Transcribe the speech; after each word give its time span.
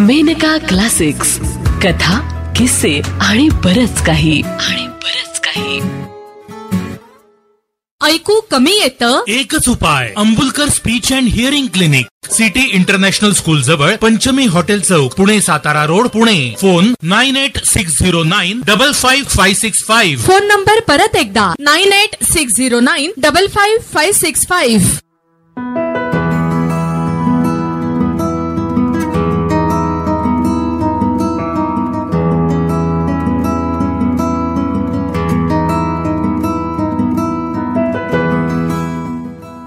Maneka 0.00 0.58
classics. 0.58 1.38
कथा 1.82 2.18
किस्से 2.58 3.00
आणि 3.20 3.48
बरच 3.48 4.04
काही. 4.06 4.42
आणि 4.42 4.86
बरच 4.88 5.40
काही. 5.40 5.80
ऐकू 8.12 8.40
कमी 8.50 8.72
येतं? 8.72 9.22
एकच 9.28 9.68
उपाय 9.68 10.12
Ambulkar 10.16 10.68
speech 10.68 11.12
and 11.12 11.28
hearing 11.28 11.66
clinic. 11.66 12.06
City 12.32 12.60
international 12.60 13.32
school 13.32 13.62
जवळ 13.62 13.96
पंचमी 13.96 14.46
हॉटेल 14.46 14.80
चौक 14.80 15.14
Pune 15.14 15.40
Satara 15.40 15.84
road 15.84 16.08
Pune. 16.08 16.54
Phone 16.60 16.94
nine 17.02 17.36
eight 17.36 17.64
six 17.64 17.98
zero 17.98 18.22
nine 18.22 18.62
double 18.66 18.92
five 18.92 19.28
five 19.28 19.54
six 19.54 19.84
five. 19.84 20.22
Phone 20.22 20.46
number 20.46 20.80
परत 20.80 21.16
एकदा. 21.16 21.54
Nine 21.60 21.92
eight 21.92 22.24
six 22.32 22.56
zero 22.56 22.80
nine 22.80 23.12
double 23.18 23.46
five 23.46 23.82
five 23.94 24.18
six 24.18 24.46
five. 24.48 24.86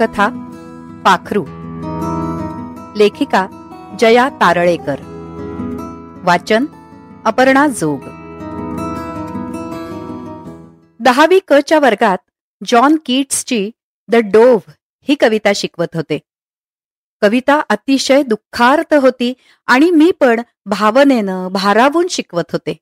कथा 0.02 0.28
पाखरू. 1.05 1.44
लेखिका 2.96 3.48
जया 4.00 4.30
तारळेकर. 4.30 4.96
वाचन 6.24 6.66
अपर्णा 7.26 7.68
जोग. 7.68 8.00
दहावी 11.00 11.40
क 11.48 11.54
च्या 11.54 11.80
वर्गात 11.80 12.18
जॉन 12.68 12.98
किट्सची 13.05 13.72
द 14.08 14.16
डोव्ह 14.16 14.74
ही 15.02 15.16
कविता 15.16 15.52
शिकवत 15.55 15.88
होते. 15.94 16.20
कविता 17.22 17.62
अतिशय 17.70 18.24
दुःखार्थ 18.24 18.94
होती 18.94 19.34
आणि 19.68 19.91
मी 19.91 20.12
पण 20.12 20.41
भावनेनं 20.66 21.48
भारावून 21.52 22.08
शिकवत 22.08 22.52
होते. 22.52 22.77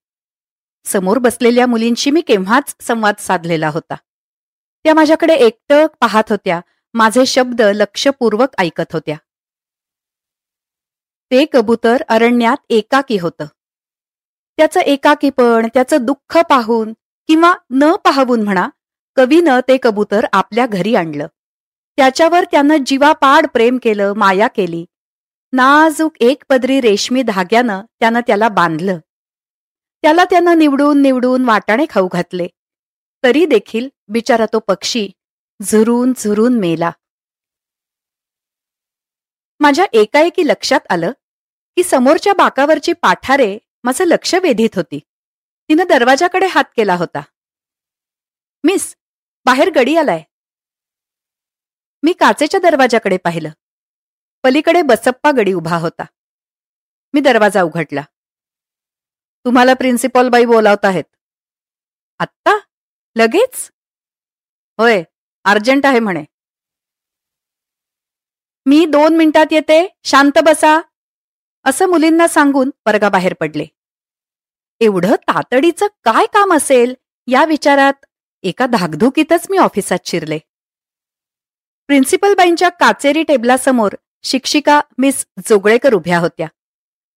समोर 0.85 1.17
बसलेल्या 1.17 1.67
मुलींशी 1.67 2.11
मी 2.11 2.21
केव्हाच 2.21 2.75
संवाद 2.81 3.15
साधलेला 3.19 3.69
होता. 3.69 3.95
त्या 4.83 4.93
माझ्याकडे 4.93 5.33
एकटक 5.33 5.87
पाहत 5.99 6.23
होत्या 6.29 6.61
माझे 6.93 7.25
शब्द 7.25 7.61
लक्षपूर्वक 7.61 8.49
ऐकत 8.57 8.93
होत्या. 8.93 9.15
ते 11.31 11.45
कबूतर 11.53 12.03
अरण्यात 12.09 12.57
एकाकी 12.69 13.17
होतं. 13.17 13.45
त्याचं 14.57 14.79
एकाकीपण 14.79 15.67
त्याचं 15.73 15.97
दुःख 16.01 16.37
पाहून 16.37 16.93
किंवा 17.27 17.53
न 17.71 17.95
पाहून 17.95 18.41
म्हणा 18.41 18.69
कवीनं 19.15 19.59
ते 19.59 19.77
कबूतर 19.83 20.25
आपल्या 20.33 20.67
घरी 20.67 20.95
आणलं. 20.95 21.27
त्याच्यावर 21.97 22.43
त्यानं 22.43 22.75
जीवापाड 22.85 23.47
प्रेम 23.47 23.77
केलं 23.83 24.13
माया 24.13 24.47
केली. 24.47 24.85
नाजूक 25.53 26.11
एक 26.19 26.43
पदरी 26.49 26.81
रेशमी 26.81 27.21
धाग्यानं 27.21 27.81
त्यानं 27.99 28.19
त्याला 28.27 28.49
बांधलं. 28.49 28.97
त्याला 30.01 30.25
त्यानं 30.25 30.57
निवडून 30.57 31.01
निवडून 31.01 31.45
वाटाणे 31.45 31.85
खाऊ 31.89 32.07
घातले. 32.07 32.47
तरी 33.23 33.45
देखील 33.45 33.89
बिचारा 34.07 34.45
तो 34.45 34.59
पक्षी 34.59 35.09
झुरून 35.61 36.13
झुरून 36.17 36.59
मेला. 36.59 36.91
माझ्या 39.59 39.85
एकाएकी 39.93 40.47
लक्षात 40.47 40.79
आलं 40.89 41.11
की 41.75 41.83
समोरच्या 41.83 42.33
बाकावरची 42.33 42.93
पाठारे 42.93 43.57
माझं 43.83 44.03
लक्ष 44.03 44.35
वेधीत 44.35 44.69
होती. 44.75 44.99
तिनं 45.69 45.83
दरवाजाकडे 45.83 46.45
हात 46.45 46.63
केला 46.77 46.95
होता. 46.95 47.19
मिस 48.63 48.95
बाहेर 49.45 49.69
गडी 49.75 49.95
आलाय. 49.95 50.23
मी 52.03 52.13
काचेच्या 52.13 52.59
दरवाजाकडे 52.59 53.17
पाहिलं. 53.17 53.49
पलीकडे 54.43 54.81
बसप्पा 54.81 55.31
गडी 55.37 55.53
उभा 55.53 55.77
होता. 55.77 56.03
मी 57.13 57.21
दरवाजा 57.21 57.61
उघडला. 57.61 58.01
तुम्हाला 59.45 59.73
प्रिन्सिपॉल 59.73 60.29
बाई 60.29 60.45
बोलावत 60.45 60.85
आहेत 60.85 61.03
आत्ता? 62.19 62.59
लगेच? 63.15 63.71
होय. 64.77 65.03
अर्जंट 65.45 65.85
आहे 65.85 65.99
म्हणे. 65.99 66.23
मी 68.65 68.85
दोन 68.85 69.17
मिनिटात 69.17 69.45
येते 69.51 69.87
शांत 70.03 70.39
बसा 70.45 70.79
असं 71.65 71.89
मुलींना 71.89 72.27
सांगून 72.27 72.71
वर्गाबाहेर 72.85 73.33
पडले. 73.33 73.65
एवढं 74.79 75.15
तातडीचं 75.15 75.87
काय 76.03 76.25
काम 76.25 76.53
असेल? 76.53 76.93
या 77.27 77.45
विचारात 77.45 78.05
एका 78.43 78.65
धाकधुकीतच 78.65 79.47
मी 79.49 79.57
ऑफिसात 79.57 79.97
शिरले. 80.05 80.39
प्रिन्सिपलबाईंच्या 81.87 82.69
काचेरी 82.69 83.23
टेबलासमोर 83.23 83.95
शिक्षिका 84.23 84.81
मिस 84.97 85.25
जोगळेकर 85.47 85.93
उभ्या 85.93 86.19
होत्या. 86.19 86.47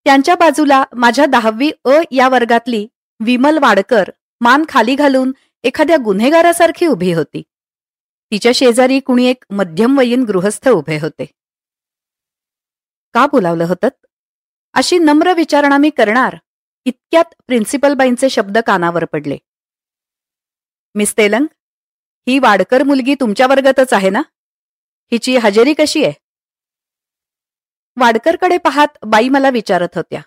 त्यांच्या 0.05 0.35
बाजूला 0.35 0.85
माझ्या 0.97 1.27
दहावी 1.27 1.71
अ 1.85 2.01
या 2.11 2.29
वर्गातली 2.29 2.87
विमल 3.21 3.59
वाडकर 3.59 4.11
मान 4.41 4.65
खाली 4.69 4.95
घालून 4.95 5.33
एखाद्या 5.63 5.97
गुन्हेगारासारखी 6.05 6.87
उभी 6.87 7.13
होती. 7.13 7.43
तिच्या 8.33 8.53
शेजारी 8.55 9.01
कुणी 9.01 9.27
एक 9.27 9.45
मध्यमवयीन 9.51 10.25
गृहस्थ 10.25 10.69
उभे 10.69 10.99
होते. 10.99 11.25
का 13.15 13.27
बोलावलं 13.27 13.65
होतं? 13.65 13.89
अशी 14.73 14.99
नम्र 14.99 15.35
विचारणा 15.35 15.77
मी 15.77 15.91
करणार. 15.91 16.37
इतक्यात 16.85 17.25
प्रिन्सिपल 17.47 17.95
बाईंचे 17.95 18.31
शब्द 18.31 18.59
कानावर 18.59 19.05
पडले. 19.05 19.39
मिस 20.95 21.17
तेलंग 21.17 21.47
ही 22.29 22.39
वाडकर 22.39 22.83
मुलगी 22.83 23.15
तुमच्या 23.15 23.47
वर्गातच 23.47 23.93
आहे 23.93 24.11
ना? 24.11 24.23
हिची 25.13 25.37
हजेरी 25.37 25.75
कशी 25.79 26.05
आहे? 26.05 26.13
वाडकरकडे 27.97 28.59
पाहात 28.59 28.89
बाई 29.07 29.29
मला 29.29 29.51
विचारत 29.51 29.89
होत्या. 29.95 30.23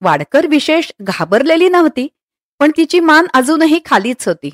वाडकर 0.00 0.46
विशेष 0.50 0.92
घाबरलेली 1.02 1.68
नव्हती 1.68 2.08
पण 2.58 2.70
तिची 2.76 3.00
मान 3.00 3.26
अजूनही 3.34 3.80
खालीच 3.84 4.28
होती. 4.28 4.50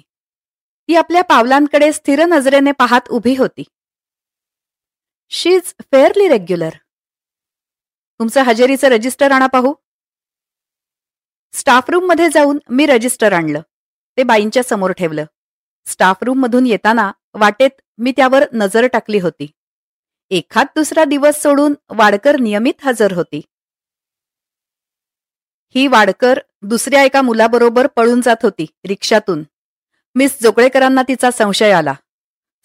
ती 0.88 0.94
आपल्या 0.96 1.22
पावलांकडे 1.22 1.92
स्थिर 1.92 2.24
नजरेने 2.24 2.72
पाहत 2.72 3.08
उभी 3.10 3.36
होती. 3.36 3.62
शी 5.28 5.50
इज 5.50 5.74
फेअरली 5.80 6.28
रेग्युलर 6.28 6.70
तुमचं 8.20 8.42
हजेरीचं 8.42 8.88
रजिस्टर 8.88 9.30
आणा 9.30 9.46
पाहू. 9.46 9.74
स्टाफ 11.52 11.90
रूममध्ये 11.90 12.28
जाऊन 12.34 12.58
मी 12.70 12.86
रजिस्टर 12.86 13.32
आणलं. 13.32 13.60
ते 14.16 14.22
बाईंच्या 14.22 14.62
समोर 14.62 14.92
ठेवलं. 14.92 15.24
स्टाफ 15.86 16.16
रूम 16.22 16.38
मधून 16.38 16.66
येताना 16.66 17.12
वाटेत 17.34 17.70
मी 17.98 18.12
त्यावर 18.16 18.44
नजर 18.52 18.86
टाकली 18.86 19.18
होती. 19.18 19.50
एखाद 20.30 20.66
दुसरा 20.76 21.04
दिवस 21.04 21.42
सोडून 21.42 21.74
वाडकर 21.90 22.36
नियमित 22.36 22.86
हजर 22.86 23.12
होती. 23.12 23.40
ही 25.74 25.86
वाडकर 25.86 26.38
दुसऱ्या 26.62 27.02
एका 27.02 27.22
मुलाबरोबर 27.22 27.86
पळून 27.86 28.20
जात 28.20 28.36
होती 28.42 28.66
रिक्षातून. 28.88 29.42
मिस 30.18 30.38
जोगळेकरांना 30.42 31.02
तिचा 31.02 31.30
संशय 31.30 31.70
आला. 31.70 31.92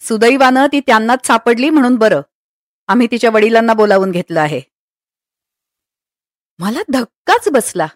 सुदैवानं 0.00 0.66
ती 0.66 0.80
त्यांनाच 0.80 1.26
सापडली 1.26 1.70
म्हणून 1.70 1.96
बरं. 1.96 2.20
आम्ही 2.86 3.08
तिच्या 3.10 3.30
वडिलांना 3.30 3.72
बोलावून 3.72 4.10
घेतलं 4.10 4.40
आहे. 4.40 4.60
मला 6.58 6.78
धक्काच 6.88 7.48
बसला. 7.48 7.86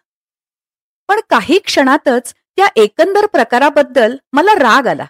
पण 1.09 1.21
काही 1.31 1.59
क्षणातच 1.59 2.35
त्या 2.57 2.67
एकंदर 2.77 3.27
प्रकाराबद्दल 3.27 4.17
मला 4.33 4.55
राग 4.55 4.87
आला. 4.87 5.07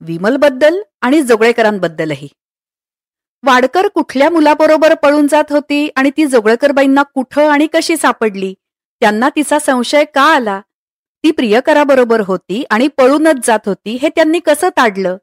विमलबद्दल 0.00 0.82
आणि 1.00 1.22
जोगळेकरांबद्दलही. 1.22 2.28
वाडकर 3.42 3.88
कुठल्या 3.88 4.30
मुलाबरोबर 4.30 4.94
पळून 4.94 5.26
जात 5.26 5.44
होती 5.50 5.90
आणि 5.96 6.10
ती 6.10 6.26
जोगळेकरबाईंना 6.26 7.02
कुठं 7.02 7.50
आणि 7.50 7.66
कशी 7.66 7.96
सापडली 7.96 8.54
त्यांना 9.00 9.28
तिचा 9.36 9.58
संशय 9.58 10.04
का 10.04 10.22
आला 10.22 10.60
ती 11.24 11.30
प्रियकराबरोबर 11.30 12.20
होती 12.20 12.64
आणि 12.70 12.88
पळूनच 12.88 13.46
जात 13.46 13.58
होती 13.66 13.96
हे 13.96 14.08
त्यांनी 14.08 14.40
कसं 14.40 14.68
ताडलं? 14.68 15.16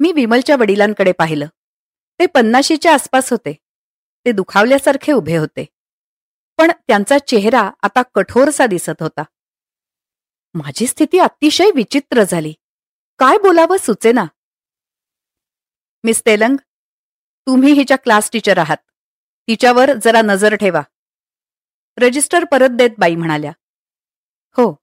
मी 0.00 0.12
विमलच्या 0.12 0.56
वडिलांकडे 0.56 1.12
पाहिलं. 1.12 1.46
ते 2.20 2.26
पन्नाशीच्या 2.26 2.94
आसपास 2.94 3.30
होते. 3.30 3.52
ते 4.26 4.32
दुखावल्यासारखे 4.32 5.12
उभे 5.12 5.36
होते. 5.36 5.64
पण 6.58 6.70
त्यांचा 6.88 7.18
चेहरा 7.18 7.70
आता 7.82 8.02
कठोरसा 8.14 8.66
दिसत 8.66 9.02
होता. 9.02 9.22
माझी 10.54 10.86
स्थिती 10.86 11.18
अतिशय 11.18 11.70
विचित्र 11.74 12.22
झाली. 12.22 12.52
काय 13.18 13.38
बोलावं 13.38 13.76
सुचेना. 13.76 14.24
मिस 16.04 16.22
तेलंग 16.26 16.56
तुम्ही 17.46 17.72
हिच्या 17.72 17.96
क्लास 17.96 18.30
टीचर 18.32 18.58
आहात. 18.58 18.76
तिच्यावर 19.48 19.90
जरा 20.04 20.22
नजर 20.22 20.54
ठेवा. 20.54 20.82
रजिस्टर 21.98 22.44
परत 22.44 22.68
देत 22.70 22.90
बाई 22.98 23.14
म्हणाल्या. 23.14 23.52
हो. 24.56 24.76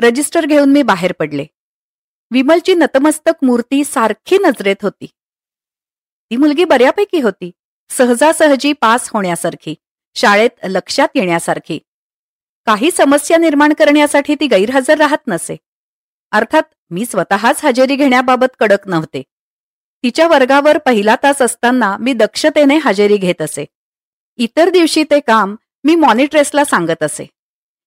रजिस्टर 0.00 0.46
घेऊन 0.46 0.72
मी 0.72 0.82
बाहेर 0.82 1.12
पडले. 1.12 1.46
विमलची 2.30 2.74
नतमस्तक 2.74 3.44
मूर्ती 3.44 3.84
सारखी 3.84 4.38
नजरेत 4.38 4.76
होती. 4.82 5.06
ती 6.30 6.36
मुलगी 6.36 6.64
बऱ्यापैकी 6.64 7.20
होती. 7.20 7.50
सहजासहजी 7.90 8.72
पास 8.72 9.08
होण्यासारखी 9.08 9.74
शाळेत 10.14 10.50
लक्षात 10.64 11.08
येण्यासारखी. 11.14 11.78
काही 12.66 12.90
समस्या 12.90 13.36
निर्माण 13.36 13.72
करण्यासाठी 13.72 14.34
ती 14.34 14.46
गैरहजर 14.46 14.98
राहत 14.98 15.18
नसे. 15.28 15.56
अर्थात 16.30 16.62
मी 16.90 17.06
स्वतःच 17.06 17.64
हजेरी 17.64 17.96
घेण्याबाबत 17.96 18.46
कडक 18.58 18.88
नव्हते. 18.88 19.22
तिच्या 20.02 20.28
वर्गावर 20.28 20.78
पहिला 20.78 21.16
तास 21.22 21.42
असताना 21.42 21.96
मी 21.96 22.12
दक्षतेने 22.12 22.78
हजेरी 22.84 23.16
घेत 23.16 23.42
असे. 23.42 23.64
इतर 24.36 24.68
दिवशी 24.68 25.04
ते 25.04 25.20
काम 25.20 25.56
मी 25.84 25.94
मॉनिट्रेसला 25.94 26.64
सांगत 26.64 27.02
असे. 27.02 27.26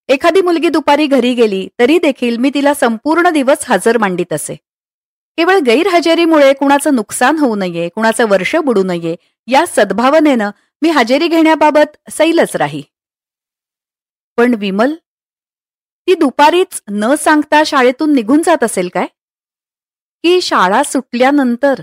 एखादी 0.09 0.41
मुलगी 0.41 0.69
दुपारी 0.69 1.07
घरी 1.07 1.33
गेली 1.33 1.67
तरी 1.79 1.97
देखील 1.99 2.37
मी 2.37 2.49
तिला 2.53 2.73
संपूर्ण 2.73 3.29
दिवस 3.29 3.65
हजर 3.69 3.97
मांडित 3.97 4.33
असे. 4.33 4.55
केवळ 5.37 5.59
गैरहजेरीमुळे 5.59 6.53
कुणाचं 6.53 6.95
नुकसान 6.95 7.37
होऊ 7.37 7.55
नये 7.55 7.89
कुणाचं 7.89 8.29
वर्ष 8.29 8.55
बुडू 8.55 8.83
नये 8.83 9.15
या 9.47 9.65
सद्भावनेनं 9.67 10.51
मी 10.81 10.89
हजेरी 10.89 11.27
घेण्याबाबत 11.27 11.97
सैलच 12.11 12.55
राही. 12.55 12.83
पण 14.37 14.53
विमल 14.53 14.95
ती 16.07 16.15
दुपारीच 16.15 16.81
न 16.91 17.15
सांगता 17.15 17.63
शाळेतून 17.65 18.13
निघून 18.13 18.41
जात 18.41 18.63
असेल 18.63 18.89
काय? 18.93 19.05
की 20.23 20.41
शाळा 20.41 20.83
सुटल्यानंतर? 20.83 21.81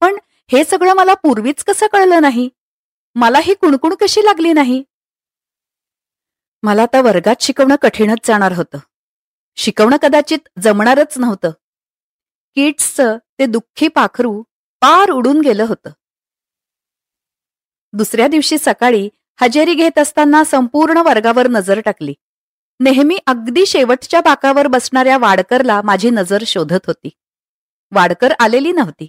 पण 0.00 0.16
हे 0.52 0.64
सगळं 0.64 0.94
मला 0.94 1.14
पूर्वीच 1.14 1.64
कसं 1.64 1.86
कळलं 1.86 2.22
नाही? 2.22 2.48
मला 3.14 3.38
ही 3.38 3.54
कुणकुण 3.54 3.94
कशी 3.94 4.20
लागली 4.24 4.52
नाही? 4.52 4.84
मला 6.62 6.82
आता 6.82 7.00
वर्गात 7.00 7.34
शिकवणं 7.40 7.76
कठीणच 7.76 8.18
जाणार 8.24 8.52
होतं. 8.52 8.78
शिकवणं 9.56 9.96
कदाचित 9.96 10.38
जमणारच 10.58 11.18
नव्हतं. 11.18 11.50
किट्सचं 12.54 13.18
ते 13.38 13.46
दुःखी 13.46 13.88
पाखरू 13.88 14.42
पार 14.80 15.10
उडून 15.10 15.40
गेलं 15.40 15.62
होतं. 15.62 15.90
दुसऱ्या 17.92 18.28
दिवशी 18.28 18.58
सकाळी 18.58 19.08
हजेरी 19.40 19.74
घेत 19.74 19.98
असताना 19.98 20.44
संपूर्ण 20.44 20.96
वर्गावर 20.96 21.48
नजर 21.48 21.80
टाकली. 21.80 22.14
नेहमी 22.80 23.18
अगदी 23.26 23.66
शेवटच्या 23.66 24.20
बाकावर 24.20 24.66
बसणाऱ्या 24.66 25.18
वाडकरला 25.18 25.82
माझी 25.82 26.10
नजर 26.10 26.42
शोधत 26.46 26.86
होती. 26.86 27.08
वाडकर 27.92 28.32
आलेली 28.38 28.72
नव्हती. 28.72 29.08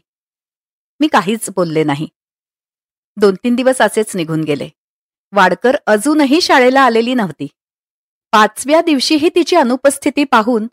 मी 1.00 1.08
काहीच 1.08 1.50
बोलले 1.50 1.84
नाही. 1.84 2.08
दोन 3.18 3.36
तीन 3.36 3.56
दिवस 3.56 3.82
असेच 3.82 4.16
निघून 4.16 4.42
गेले. 4.42 4.70
वाडकर 5.34 5.76
अजूनही 5.88 6.42
शाळेला 6.42 6.82
आलेली 6.82 7.14
नव्हती. 7.14 7.48
पाचव्या 8.32 8.82
दिवशीही 8.82 9.30
तिची 9.30 9.56
अनुपस्थिती 9.56 10.24
पाहून 10.24 10.68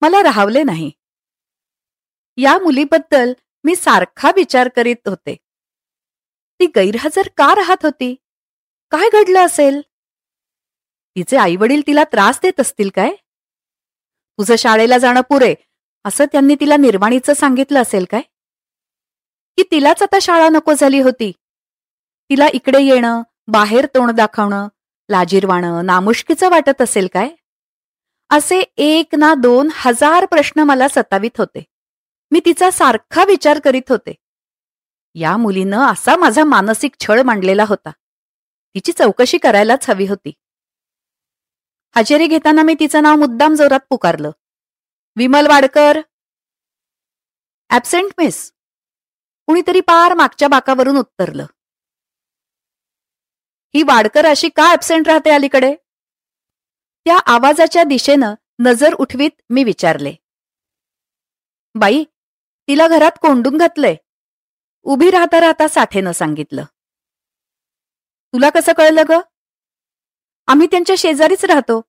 मला 0.00 0.22
राहावले 0.22 0.62
नाही. 0.62 0.90
या 2.36 2.58
मुलीबद्दल 2.58 3.32
मी 3.64 3.76
सारखा 3.76 4.30
विचार 4.36 4.68
करीत 4.68 5.08
होते. 5.08 5.36
ती 6.60 6.66
गैरहजर 6.66 7.28
का 7.36 7.54
राहत 7.54 7.84
होती? 7.84 8.14
काय 8.90 9.08
घडलं 9.08 9.46
असेल? 9.46 9.80
तिचे 11.16 11.36
आईवडील 11.36 11.82
तिला 11.86 12.04
त्रास 12.04 12.40
देत 12.42 12.60
असतील 12.60 12.90
काय? 12.94 13.14
तुझं 14.38 14.56
शाळेला 14.56 14.98
जाणं 14.98 15.20
पुरे 15.20 15.54
असं 16.04 16.24
त्यांनी 16.24 16.54
तिला 16.54 16.76
निर्वाणीचं 16.76 17.34
सांगितलं 17.34 17.82
असेल 17.82 18.04
काय? 18.10 18.20
की 19.56 19.62
तिलाच 19.70 20.02
आता 20.02 20.18
शाळा 20.22 20.48
नको 20.48 20.72
झाली 20.72 21.00
होती. 21.00 21.32
तिला 22.30 22.46
इकडे 22.52 22.82
येणं 22.82 23.22
बाहेर 23.46 23.86
तोंड 23.86 24.10
दाखवणं 24.10 24.68
लाजीरवाणं 25.10 25.86
नामुष्कीचं 25.86 26.50
वाटत 26.50 26.82
असेल 26.82 27.08
काय? 27.12 27.28
असे 28.30 28.60
एक 28.76 29.14
ना 29.14 29.34
दोन 29.34 29.68
हजार 29.72 30.26
प्रश्न 30.26 30.60
मला 30.60 30.88
सतावित 30.88 31.30
होते. 31.38 31.64
मी 32.30 32.40
तिचा 32.44 32.70
सारखा 32.70 33.24
विचार 33.24 33.60
करीत 33.60 33.82
होते. 33.88 34.14
या 35.14 35.36
मुलीनं 35.36 35.78
असा 35.78 36.16
माझा 36.16 36.44
मानसिक 36.44 36.90
छळ 37.00 37.22
मांडलेला 37.22 37.64
होता. 37.68 37.90
तिची 38.74 38.92
चौकशी 38.92 39.38
करायलाच 39.38 39.90
हवी 39.90 40.06
होती. 40.06 40.32
हजेरी 41.96 42.26
घेताना 42.26 42.62
मी 42.62 42.74
तिचं 42.80 43.02
नाव 43.02 43.16
मुद्दाम 43.16 43.54
जोरात 43.54 43.80
पुकारलं. 43.90 44.30
विमल 45.16 45.46
वाडकर. 45.46 46.00
ऍबसेंट 47.70 48.10
मिस 48.18 48.52
कुणीतरी 49.46 49.80
पार 49.80 50.14
मागच्या 50.14 50.48
बाकावरून 50.48 50.96
उत्तरलं. 50.96 51.46
ही 53.74 53.82
वाडकर 53.82 54.26
अशी 54.26 54.48
का 54.48 54.72
ऍबसेंट 54.72 55.08
राहते 55.08 55.30
अलीकडे? 55.30 55.74
त्या 57.04 57.18
आवाजाच्या 57.26 57.84
दिशेनं 57.84 58.34
नजर 58.58 58.94
उठवीत 58.94 59.30
मी 59.50 59.64
विचारले. 59.64 60.14
बाई 61.74 62.04
तिला 62.68 62.88
घरात 62.88 63.10
कोंडून 63.20 63.56
घातलंय. 63.56 63.96
उभी 64.82 65.10
राहता 65.10 65.40
राहता 65.40 65.68
साठेनं 65.68 66.12
सांगितलं. 66.12 66.64
तुला 68.34 68.50
कसं 68.50 68.72
कळलं 68.72 69.02
ग? 69.08 69.12
आम्ही 70.46 70.66
त्यांच्या 70.66 70.96
शेजारीच 70.98 71.44
राहतो. 71.44 71.80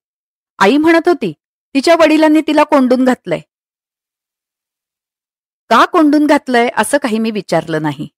आई 0.58 0.76
म्हणत 0.76 1.08
होती 1.08 1.32
तिच्या 1.74 1.94
वडिलांनी 1.94 2.40
तिला 2.40 2.64
कोंडून 2.64 3.04
घातलंय. 3.04 3.40
का 5.68 5.84
कोंडून 5.84 6.26
घातलंय 6.26 6.68
असं 6.76 6.98
काही 6.98 7.18
मी 7.18 7.30
विचारलं 7.30 7.82
नाही. 7.82 8.08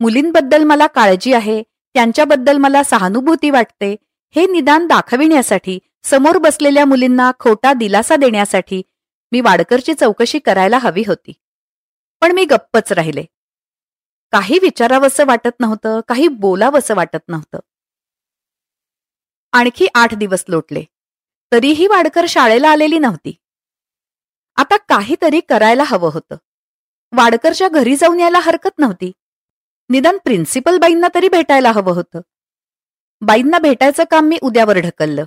मुलींबद्दल 0.00 0.64
मला 0.64 0.86
काळजी 0.86 1.32
आहे 1.32 1.62
त्यांच्याबद्दल 1.94 2.56
मला 2.56 2.82
सहानुभूती 2.82 3.50
वाटते. 3.50 3.96
हे 4.36 4.46
निदान 4.46 4.86
दाखविण्यासाठी 4.86 5.78
समोर 6.02 6.38
बसलेल्या 6.38 6.84
मुलींना 6.84 7.32
खोटा 7.38 7.72
दिलासा 7.72 8.16
देण्यासाठी 8.16 8.82
मी 9.32 9.40
वाडकरची 9.40 9.94
चौकशी 9.94 10.38
करायला 10.38 10.78
हवी 10.78 11.02
होती. 11.06 11.32
पण 12.20 12.32
मी 12.32 12.44
गप्पच 12.44 12.92
राहिले. 12.92 13.24
काही 14.30 14.58
विचारावंसं 14.62 15.26
वाटत 15.26 15.60
नव्हतं 15.60 16.00
काही 16.08 16.28
बोलावंसं 16.28 16.94
वाटत 16.94 17.28
नव्हतं. 17.28 17.58
आणखी 19.52 19.86
आठ 19.94 20.14
दिवस 20.14 20.44
लोटले. 20.48 20.84
तरीही 21.52 21.86
वाडकर 21.86 22.26
शाळेला 22.28 22.68
आलेली 22.68 22.98
नव्हती. 22.98 23.34
आता 24.56 24.76
काहीतरी 24.76 25.40
करायला 25.40 25.82
हवं 25.86 26.10
होतं. 26.12 26.36
वाडकरच्या 27.12 27.68
घरी 27.68 27.96
जाऊन 27.96 28.20
यायला 28.20 28.38
हरकत 28.38 28.78
नव्हती. 28.78 29.12
निदान 29.90 30.18
प्रिन्सिपल 30.24 30.78
बाईंना 30.78 31.08
तरी 31.14 31.28
भेटायला 31.28 31.72
हवं 31.72 31.92
होतं. 31.92 32.20
बाईंना 33.20 33.58
भेटायचं 33.58 34.04
काम 34.10 34.24
मी 34.24 34.38
उद्यावर 34.42 34.78
ढकललं. 34.78 35.24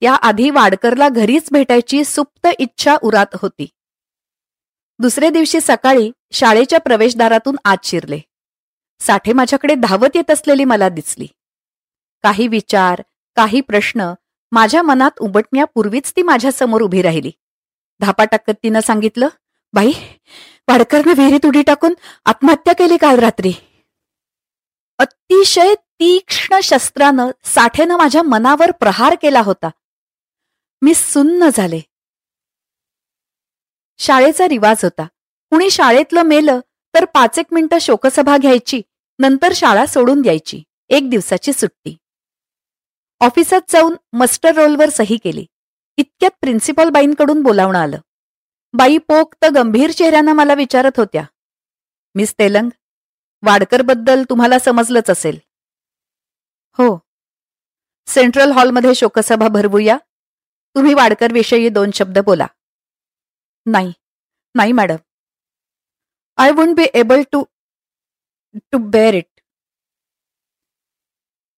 याआधी 0.00 0.50
वाडकरला 0.50 1.08
घरीच 1.08 1.48
भेटायची 1.52 2.04
सुप्त 2.04 2.46
इच्छा 2.58 2.96
उरात 3.02 3.26
होती. 3.42 3.66
दुसऱ्या 4.98 5.30
दिवशी 5.30 5.60
सकाळी 5.60 6.10
शाळेच्या 6.32 6.80
प्रवेशदारातून 6.80 7.56
आत 7.64 7.76
शिरले. 7.84 8.20
साठे 9.00 9.32
माझ्याकडे 9.32 9.74
धावत 9.74 10.08
येत 10.14 10.30
असलेली 10.30 10.64
मला 10.64 10.88
दिसली. 10.88 11.26
काही 12.22 12.48
विचार 12.48 13.02
काही 13.36 13.60
प्रश्न 13.60 14.12
माझ्या 14.52 14.82
मनात 14.82 15.10
उमटण्यापूर्वीच 15.20 16.12
ती 16.16 16.22
माझ्यासमोर 16.22 16.82
उभी 16.82 17.02
राहिली. 17.02 17.30
धापा 18.00 18.24
टाकत 18.24 18.52
तिनं 18.62 18.80
सांगितलं 18.80 19.28
बाई 19.72 19.92
वाडकरनं 20.68 21.12
विहिरीत 21.16 21.46
उडी 21.46 21.62
टाकून 21.62 21.94
आत्महत्या 22.24 22.74
केली 22.74 22.96
काल 22.96 23.18
रात्री. 23.18 23.52
अतिशय 25.42 25.74
तीक्ष्ण 25.74 26.60
शस्त्रानं 26.62 27.30
साठेनं 27.44 27.96
माझ्या 27.96 28.22
मनावर 28.22 28.70
प्रहार 28.70 29.16
केला 29.22 29.40
होता. 29.40 29.70
मी 30.82 30.94
सुन्न 30.94 31.48
झाले. 31.54 31.80
शाळेचा 33.98 34.48
रिवाज 34.48 34.76
होता. 34.82 35.04
कुणी 35.50 35.70
शाळेतलं 35.70 36.22
मेलं 36.22 36.60
तर 36.94 37.04
पाच 37.04 37.38
एक 37.38 37.46
मिनिटं 37.52 37.78
शोकसभा 37.78 38.36
घ्यायची 38.38 38.82
नंतर 39.18 39.52
शाळा 39.54 39.86
सोडून 39.86 40.22
द्यायची. 40.22 40.62
एक 40.88 41.10
दिवसाची 41.10 41.52
सुट्टी. 41.52 41.96
ऑफिसात 43.20 43.60
जाऊन 43.68 43.96
मस्टर 44.12 44.54
रोलवर 44.54 44.88
सही 44.88 45.16
केली. 45.16 45.46
इतक्यात 45.96 46.30
प्रिन्सिपल 46.40 46.88
बाईंकडून 46.88 47.42
बोलावणं 47.42 47.78
आलं. 47.78 47.98
बाई 48.72 48.98
पोक्त 48.98 49.44
गंभीर 49.54 49.90
चेहऱ्यानं 49.90 50.32
मला 50.32 50.54
विचारत 50.54 50.92
होत्या. 50.96 51.24
मिस 52.14 52.34
तेलंग 52.38 52.70
वाडकरबद्दल 53.42 54.22
तुम्हाला 54.30 54.58
समजलंच 54.58 55.10
असेल. 55.10 55.38
हो. 56.72 56.98
सेंट्रल 58.06 58.52
हॉलमध्ये 58.52 58.94
शोकसभा 58.94 59.48
भरवूया. 59.48 59.98
तुम्ही 60.74 60.94
वाडकरविषयी 60.94 61.68
दोन 61.68 61.90
शब्द 61.94 62.18
बोला. 62.18 62.46
नाही. 63.66 63.92
नाही 64.54 64.72
madam. 64.72 64.96
I 66.36 66.50
won't 66.50 66.76
be 66.76 66.82
able 66.94 67.22
to 67.32 67.44
to 68.54 68.90
bear 68.90 69.14
it 69.14 69.40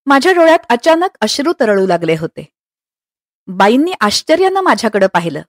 माझ्या 0.05 0.31
डोळ्यात 0.31 0.59
अचानक 0.69 1.17
अश्रू 1.21 1.53
तरळू 1.53 1.87
लागले 1.87 2.15
होते. 2.17 2.53
बाईंनी 3.47 3.93
आश्चर्यानं 4.01 4.61
माझ्याकडे 4.61 5.07
पाहिलं. 5.07 5.41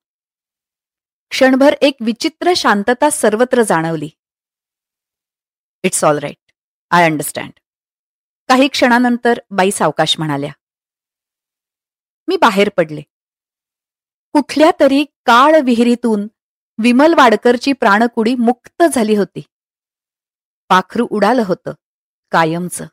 क्षणभर 1.31 1.75
एक 1.81 1.97
विचित्र 2.00 2.52
शांतता 2.57 3.11
सर्वत्र 3.11 3.62
जाणवली. 3.62 4.11
It's 5.87 6.05
all 6.05 6.19
right 6.19 6.52
I 6.90 7.05
understand 7.05 7.52
काही 8.49 8.69
क्षणानंतर 8.69 9.38
बाई 9.50 9.71
सावकाश 9.71 10.19
म्हणाल्या 10.19 10.52
मी 12.28 12.37
बाहेर 12.37 12.69
पडले. 12.69 13.00
कुठल्या 14.33 14.71
तरी 14.81 15.05
काळ 15.26 15.61
विहिरीतून 15.64 16.28
विमल 16.83 17.14
वाडकरची 17.14 17.73
प्राणकुडी 17.73 18.35
मुक्त 18.35 18.83
झाली 18.93 19.16
होती. 19.16 19.40
पाखरू 20.69 21.07
उडालं 21.11 21.43
होतं 21.47 21.73
कायमचं. 22.31 22.87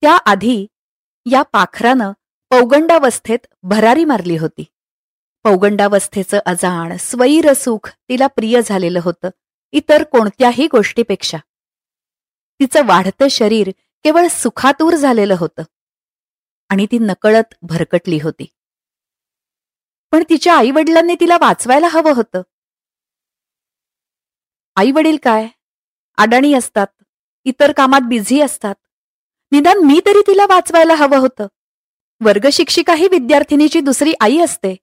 त्याआधी 0.00 0.66
या 1.32 1.42
पाखरानं 1.42 2.12
पौगंडावस्थेत 2.50 3.46
भरारी 3.62 4.04
मारली 4.04 4.36
होती. 4.36 4.64
पौगंडावस्थेचं 5.44 6.38
अजाण 6.46 6.96
स्वैर 6.96 7.52
सुख 7.52 7.88
तिला 7.88 8.26
प्रिय 8.26 8.60
झालेलं 8.64 9.00
होतं. 9.02 9.28
इतर 9.72 10.02
कोणत्याही 10.02 10.66
गोष्टीपेक्षा. 10.66 11.38
तिचं 12.60 12.86
वाढतं 12.86 13.28
शरीर 13.28 13.70
केवळ 14.04 14.26
सुखातूर 14.28 14.94
झालेलं 14.94 15.34
होतं. 15.38 15.62
आणि 16.68 16.86
ती 16.86 16.98
नकळत 16.98 17.54
भरकटली 17.62 18.18
होती. 18.22 18.44
पण 20.12 20.22
तिच्या 20.22 20.58
आई 20.58 20.70
वडिलांनी 20.70 21.14
तिला 21.14 21.36
वाचवायला 21.40 21.88
हवं 21.88 22.12
होतं. 22.14 22.42
आई 24.76 24.90
वडील 24.90 25.16
काय? 25.22 25.48
अडाणी 26.16 26.54
असतात. 26.54 26.86
इतर 27.44 27.72
कामात 27.72 28.00
बिझी 28.08 28.40
असतात. 28.40 28.74
निदान 29.52 29.78
मी 29.78 30.00
तरी 30.06 30.20
तिला 30.20 30.46
वाचवायला 30.46 30.94
हवं 30.94 31.18
होतं. 31.18 31.46
वर्गशिक्षिकाही 32.24 33.08
विद्यार्थिनीची 33.08 33.80
दुसरी 33.80 34.12
आई 34.20 34.38
असते. 34.38 34.76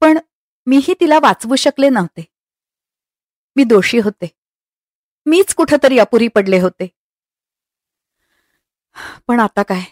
पण 0.00 0.18
मीही 0.66 0.94
तिला 1.00 1.18
वाचवू 1.22 1.56
शकले 1.56 1.88
नव्हते. 1.88 2.24
मी 3.60 3.64
दोषी 3.64 3.98
होते. 3.98 4.26
मीच 5.26 5.54
कुठंतरी 5.54 5.98
अपुरी 5.98 6.28
पडले 6.28 6.60
होते. 6.60 6.88
पण 9.28 9.40
आता 9.40 9.62
काय? 9.62 9.82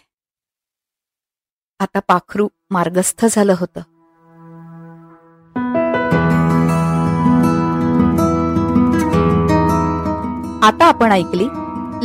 आता 1.79 1.99
पाखरू 1.99 2.49
मार्गस्थ 2.69 3.25
झालं 3.25 3.55
होतं. 3.59 3.79
आता 10.65 10.85
आपण 10.85 11.11
ऐकली 11.11 11.47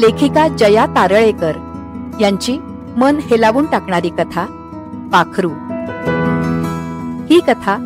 लेखिका 0.00 0.48
जया 0.48 0.86
तारळेकर 0.86 1.56
यांची 2.20 2.58
मन 2.96 3.16
हेलावून 3.16 3.66
टाकणारी 3.66 4.10
कथा 4.10 4.46
पाखरू. 5.12 5.50
ही 7.26 7.40
कथा 7.40 7.76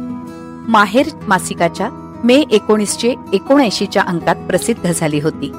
माहेर 0.68 1.06
मासिकाच्या 1.28 1.90
मे 2.24 2.44
एकोणीसशे 2.50 3.14
एकोणऐंशीच्या 3.32 4.02
अंकात 4.02 4.36
प्रसिद्ध 4.36 4.92
झाली 4.92 5.20
होती. 5.20 5.52